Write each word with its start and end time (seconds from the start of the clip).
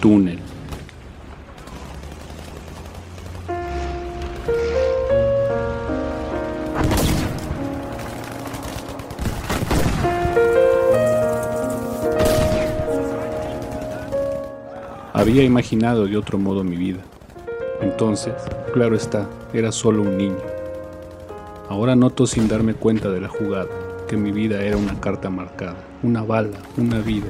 túnel. 0.00 0.38
Había 15.12 15.44
imaginado 15.44 16.06
de 16.06 16.16
otro 16.16 16.38
modo 16.38 16.64
mi 16.64 16.76
vida. 16.76 17.00
Entonces, 17.82 18.32
claro 18.72 18.96
está, 18.96 19.28
era 19.52 19.70
solo 19.70 20.02
un 20.02 20.16
niño. 20.16 20.40
Ahora 21.68 21.94
noto 21.94 22.26
sin 22.26 22.48
darme 22.48 22.74
cuenta 22.74 23.10
de 23.10 23.20
la 23.20 23.28
jugada 23.28 23.68
que 24.08 24.16
mi 24.16 24.32
vida 24.32 24.62
era 24.62 24.76
una 24.76 24.98
carta 24.98 25.30
marcada, 25.30 25.76
una 26.02 26.22
bala, 26.22 26.58
una 26.76 26.98
vida, 27.00 27.28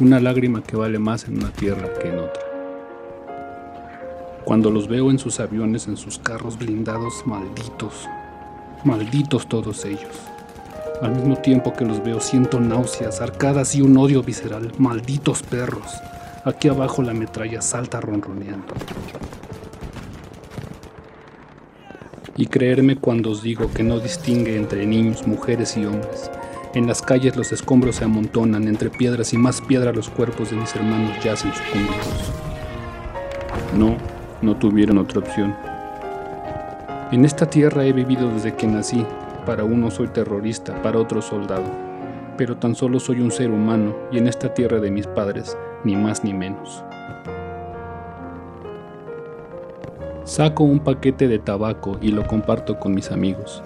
una 0.00 0.18
lágrima 0.18 0.62
que 0.62 0.76
vale 0.76 0.98
más 0.98 1.24
en 1.28 1.36
una 1.38 1.50
tierra 1.50 1.92
que 2.00 2.08
en 2.08 2.18
otra. 2.20 2.42
Cuando 4.44 4.70
los 4.70 4.88
veo 4.88 5.10
en 5.10 5.18
sus 5.18 5.40
aviones, 5.40 5.88
en 5.88 5.98
sus 5.98 6.18
carros 6.18 6.58
blindados, 6.58 7.26
malditos, 7.26 8.08
malditos 8.84 9.46
todos 9.46 9.84
ellos. 9.84 10.16
Al 11.02 11.14
mismo 11.14 11.36
tiempo 11.36 11.74
que 11.74 11.84
los 11.84 12.02
veo 12.02 12.20
siento 12.20 12.60
náuseas, 12.60 13.20
arcadas 13.20 13.74
y 13.74 13.82
un 13.82 13.96
odio 13.98 14.22
visceral, 14.22 14.72
malditos 14.78 15.42
perros. 15.42 15.92
Aquí 16.44 16.68
abajo 16.68 17.02
la 17.02 17.12
metralla 17.12 17.60
salta 17.60 18.00
ronroneando. 18.00 18.74
Y 22.36 22.46
creerme 22.46 22.96
cuando 22.96 23.30
os 23.30 23.42
digo 23.42 23.70
que 23.72 23.82
no 23.82 24.00
distingue 24.00 24.56
entre 24.56 24.86
niños, 24.86 25.26
mujeres 25.26 25.76
y 25.76 25.84
hombres. 25.84 26.30
En 26.72 26.86
las 26.86 27.02
calles 27.02 27.34
los 27.34 27.50
escombros 27.50 27.96
se 27.96 28.04
amontonan, 28.04 28.68
entre 28.68 28.90
piedras 28.90 29.32
y 29.32 29.36
más 29.36 29.60
piedra 29.60 29.92
los 29.92 30.08
cuerpos 30.08 30.50
de 30.50 30.56
mis 30.56 30.72
hermanos 30.76 31.18
yacen 31.24 31.52
sucumbidos. 31.52 32.32
No, 33.76 33.96
no 34.40 34.56
tuvieron 34.56 34.98
otra 34.98 35.18
opción. 35.18 35.56
En 37.10 37.24
esta 37.24 37.46
tierra 37.46 37.84
he 37.84 37.92
vivido 37.92 38.32
desde 38.32 38.54
que 38.54 38.68
nací. 38.68 39.04
Para 39.44 39.64
uno 39.64 39.90
soy 39.90 40.06
terrorista, 40.08 40.80
para 40.80 41.00
otro 41.00 41.20
soldado. 41.20 41.64
Pero 42.36 42.56
tan 42.56 42.76
solo 42.76 43.00
soy 43.00 43.20
un 43.20 43.32
ser 43.32 43.50
humano 43.50 43.96
y 44.12 44.18
en 44.18 44.28
esta 44.28 44.54
tierra 44.54 44.78
de 44.78 44.92
mis 44.92 45.08
padres 45.08 45.58
ni 45.82 45.96
más 45.96 46.22
ni 46.22 46.32
menos. 46.32 46.84
Saco 50.22 50.62
un 50.62 50.78
paquete 50.78 51.26
de 51.26 51.40
tabaco 51.40 51.98
y 52.00 52.12
lo 52.12 52.24
comparto 52.28 52.78
con 52.78 52.94
mis 52.94 53.10
amigos. 53.10 53.60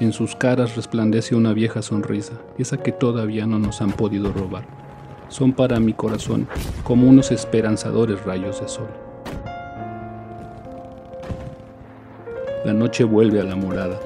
En 0.00 0.14
sus 0.14 0.34
caras 0.34 0.76
resplandece 0.76 1.34
una 1.34 1.52
vieja 1.52 1.82
sonrisa, 1.82 2.32
esa 2.56 2.78
que 2.78 2.90
todavía 2.90 3.44
no 3.44 3.58
nos 3.58 3.82
han 3.82 3.92
podido 3.92 4.32
robar. 4.32 4.64
Son 5.28 5.52
para 5.52 5.78
mi 5.78 5.92
corazón 5.92 6.48
como 6.84 7.06
unos 7.06 7.30
esperanzadores 7.30 8.24
rayos 8.24 8.62
de 8.62 8.68
sol. 8.68 8.88
La 12.64 12.72
noche 12.72 13.04
vuelve 13.04 13.42
a 13.42 13.44
la 13.44 13.56
morada. 13.56 14.00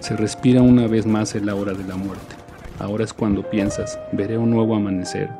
Se 0.00 0.16
respira 0.16 0.62
una 0.62 0.88
vez 0.88 1.06
más 1.06 1.36
en 1.36 1.46
la 1.46 1.54
hora 1.54 1.74
de 1.74 1.84
la 1.84 1.94
muerte. 1.94 2.34
Ahora 2.80 3.04
es 3.04 3.12
cuando 3.12 3.48
piensas, 3.48 4.00
veré 4.10 4.36
un 4.38 4.50
nuevo 4.50 4.74
amanecer, 4.74 5.30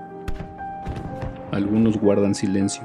algunos 1.50 1.98
guardan 1.98 2.36
silencio. 2.36 2.84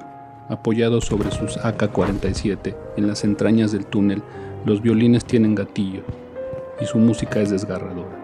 Apoyados 0.50 1.06
sobre 1.06 1.30
sus 1.30 1.56
AK-47 1.58 2.76
en 2.98 3.08
las 3.08 3.24
entrañas 3.24 3.72
del 3.72 3.86
túnel, 3.86 4.24
los 4.66 4.82
violines 4.82 5.24
tienen 5.24 5.54
gatillo 5.54 6.04
y 6.82 6.86
su 6.86 6.98
música 6.98 7.40
es 7.40 7.52
desgarradora. 7.52 8.18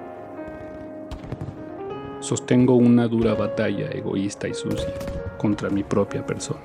Sostengo 2.20 2.76
una 2.76 3.08
dura 3.08 3.36
batalla 3.36 3.90
egoísta 3.92 4.48
y 4.48 4.54
sucia 4.54 4.92
contra 5.38 5.70
mi 5.70 5.84
propia 5.84 6.26
persona. 6.26 6.60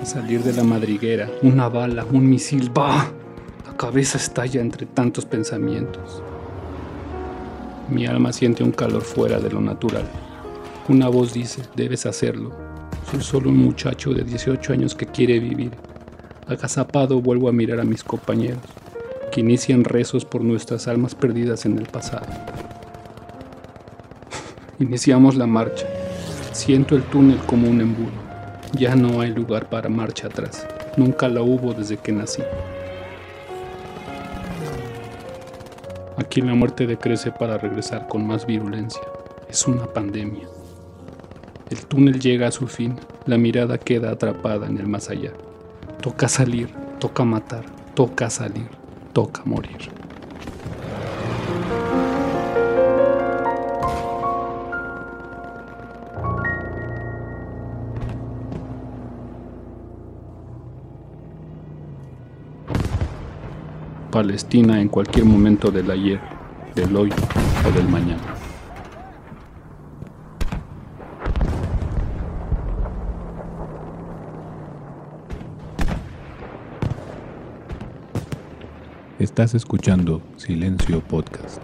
Al 0.00 0.06
salir 0.06 0.42
de 0.42 0.52
la 0.52 0.64
madriguera, 0.64 1.28
una 1.42 1.68
bala, 1.68 2.06
un 2.10 2.28
misil, 2.28 2.70
¡bah! 2.70 3.10
La 3.66 3.76
cabeza 3.76 4.16
estalla 4.16 4.60
entre 4.60 4.86
tantos 4.86 5.24
pensamientos. 5.24 6.22
Mi 7.90 8.06
alma 8.06 8.32
siente 8.32 8.62
un 8.62 8.72
calor 8.72 9.02
fuera 9.02 9.40
de 9.40 9.50
lo 9.50 9.60
natural. 9.60 10.04
Una 10.88 11.08
voz 11.08 11.32
dice, 11.32 11.62
debes 11.74 12.06
hacerlo. 12.06 12.52
Soy 13.10 13.22
solo 13.22 13.50
un 13.50 13.58
muchacho 13.58 14.12
de 14.12 14.22
18 14.22 14.72
años 14.72 14.94
que 14.94 15.06
quiere 15.06 15.38
vivir. 15.40 15.72
Agazapado 16.46 17.20
vuelvo 17.20 17.48
a 17.48 17.52
mirar 17.52 17.80
a 17.80 17.84
mis 17.84 18.04
compañeros, 18.04 18.62
inician 19.38 19.84
rezos 19.84 20.24
por 20.24 20.42
nuestras 20.42 20.88
almas 20.88 21.14
perdidas 21.14 21.64
en 21.66 21.78
el 21.78 21.86
pasado. 21.86 22.26
Iniciamos 24.78 25.36
la 25.36 25.46
marcha. 25.46 25.86
Siento 26.52 26.96
el 26.96 27.02
túnel 27.04 27.38
como 27.46 27.68
un 27.68 27.80
embudo. 27.80 28.28
Ya 28.72 28.96
no 28.96 29.20
hay 29.20 29.30
lugar 29.30 29.68
para 29.68 29.88
marcha 29.88 30.26
atrás. 30.26 30.66
Nunca 30.96 31.28
la 31.28 31.42
hubo 31.42 31.72
desde 31.72 31.96
que 31.96 32.12
nací. 32.12 32.42
Aquí 36.16 36.40
la 36.40 36.54
muerte 36.54 36.86
decrece 36.86 37.30
para 37.30 37.58
regresar 37.58 38.08
con 38.08 38.26
más 38.26 38.44
virulencia. 38.44 39.02
Es 39.48 39.66
una 39.66 39.86
pandemia. 39.86 40.48
El 41.70 41.86
túnel 41.86 42.18
llega 42.18 42.48
a 42.48 42.50
su 42.50 42.66
fin, 42.66 42.96
la 43.26 43.38
mirada 43.38 43.78
queda 43.78 44.10
atrapada 44.10 44.66
en 44.66 44.78
el 44.78 44.86
más 44.88 45.10
allá. 45.10 45.32
Toca 46.02 46.28
salir, 46.28 46.74
toca 46.98 47.24
matar, 47.24 47.64
toca 47.94 48.30
salir, 48.30 48.68
toca 49.18 49.42
morir. 49.44 49.76
Palestina 64.12 64.80
en 64.80 64.88
cualquier 64.88 65.24
momento 65.24 65.72
del 65.72 65.90
ayer, 65.90 66.20
del 66.76 66.94
hoy 66.94 67.10
o 67.66 67.72
del 67.72 67.88
mañana. 67.88 68.47
Estás 79.18 79.52
escuchando 79.56 80.22
Silencio 80.36 81.00
Podcast. 81.00 81.60